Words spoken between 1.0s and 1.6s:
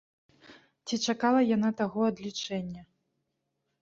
чакала